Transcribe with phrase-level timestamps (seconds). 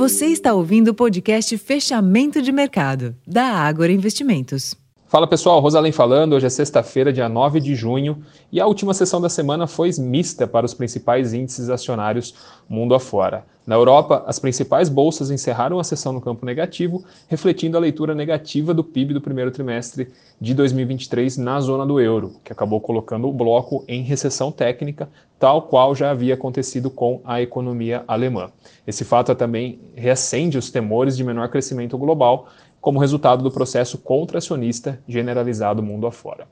[0.00, 4.74] Você está ouvindo o podcast Fechamento de Mercado, da Ágora Investimentos.
[5.06, 6.32] Fala pessoal, Rosalém falando.
[6.32, 10.46] Hoje é sexta-feira, dia 9 de junho, e a última sessão da semana foi mista
[10.46, 12.34] para os principais índices acionários
[12.66, 13.44] mundo afora.
[13.70, 18.74] Na Europa, as principais bolsas encerraram a sessão no campo negativo, refletindo a leitura negativa
[18.74, 20.08] do PIB do primeiro trimestre
[20.40, 25.08] de 2023 na zona do euro, que acabou colocando o bloco em recessão técnica,
[25.38, 28.50] tal qual já havia acontecido com a economia alemã.
[28.84, 32.48] Esse fato também reacende os temores de menor crescimento global
[32.80, 36.48] como resultado do processo contracionista generalizado mundo afora.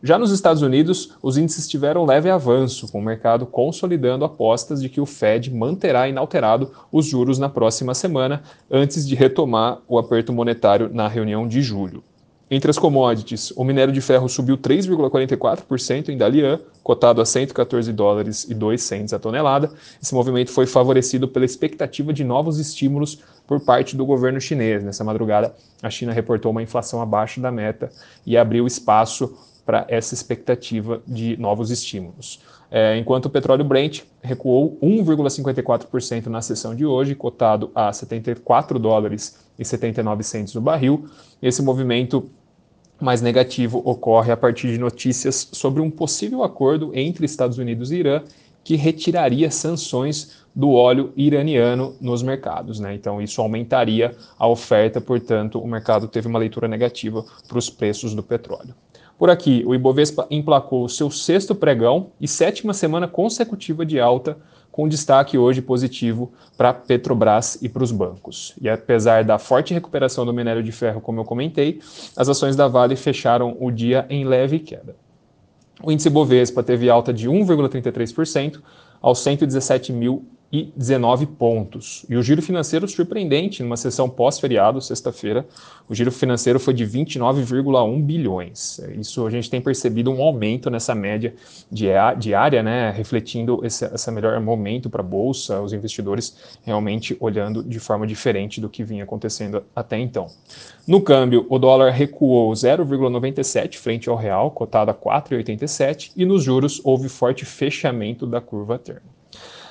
[0.00, 4.88] Já nos Estados Unidos, os índices tiveram leve avanço, com o mercado consolidando apostas de
[4.88, 10.32] que o Fed manterá inalterado os juros na próxima semana, antes de retomar o aperto
[10.32, 12.04] monetário na reunião de julho.
[12.48, 18.46] Entre as commodities, o minério de ferro subiu 3,44% em Dalian, cotado a 114 dólares
[18.48, 19.72] e 2 cents a tonelada.
[20.00, 24.82] Esse movimento foi favorecido pela expectativa de novos estímulos por parte do governo chinês.
[24.82, 27.90] Nessa madrugada, a China reportou uma inflação abaixo da meta
[28.24, 29.36] e abriu espaço
[29.68, 32.40] para essa expectativa de novos estímulos.
[32.70, 39.38] É, enquanto o petróleo Brent recuou 1,54% na sessão de hoje, cotado a 74 dólares
[39.58, 41.10] e 79 centos barril.
[41.42, 42.30] Esse movimento
[42.98, 47.96] mais negativo ocorre a partir de notícias sobre um possível acordo entre Estados Unidos e
[47.96, 48.22] Irã
[48.64, 52.80] que retiraria sanções do óleo iraniano nos mercados.
[52.80, 52.94] Né?
[52.94, 58.14] Então, isso aumentaria a oferta, portanto, o mercado teve uma leitura negativa para os preços
[58.14, 58.74] do petróleo.
[59.18, 64.38] Por aqui, o Ibovespa emplacou seu sexto pregão e sétima semana consecutiva de alta,
[64.70, 68.54] com destaque hoje positivo para Petrobras e para os bancos.
[68.60, 71.80] E apesar da forte recuperação do minério de ferro, como eu comentei,
[72.16, 74.94] as ações da Vale fecharam o dia em leve queda.
[75.82, 78.60] O índice Bovespa teve alta de 1,33%
[79.02, 82.06] aos 117 mil e 19 pontos.
[82.08, 85.46] E o giro financeiro surpreendente numa sessão pós-feriado, sexta-feira,
[85.88, 88.80] o giro financeiro foi de 29,1 bilhões.
[88.98, 91.34] Isso a gente tem percebido um aumento nessa média
[91.70, 97.78] diária, né, refletindo esse, esse melhor momento para a bolsa, os investidores realmente olhando de
[97.78, 100.28] forma diferente do que vinha acontecendo até então.
[100.86, 106.80] No câmbio, o dólar recuou 0,97 frente ao real, cotado a 4,87, e nos juros
[106.82, 109.17] houve forte fechamento da curva termo.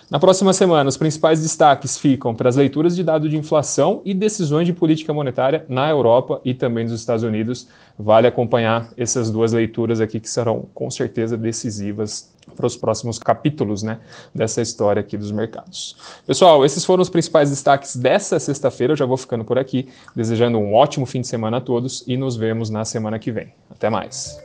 [0.10, 4.14] Na próxima semana, os principais destaques ficam para as leituras de dado de inflação e
[4.14, 7.68] decisões de política monetária na Europa e também nos Estados Unidos.
[8.00, 13.84] Vale acompanhar essas duas leituras aqui que serão com certeza decisivas para os próximos capítulos
[13.84, 14.00] né,
[14.34, 15.98] dessa história aqui dos mercados.
[16.26, 18.94] Pessoal, esses foram os principais destaques dessa sexta-feira.
[18.94, 22.16] Eu já vou ficando por aqui, desejando um ótimo fim de semana a todos e
[22.16, 23.54] nos vemos na semana que vem.
[23.70, 24.40] Até mais.